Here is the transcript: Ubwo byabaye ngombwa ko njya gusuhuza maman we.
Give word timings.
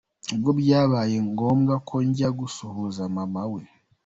Ubwo 0.33 0.49
byabaye 0.59 1.15
ngombwa 1.29 1.73
ko 1.87 1.95
njya 2.07 2.29
gusuhuza 2.39 3.01
maman 3.15 3.47
we. 3.53 3.61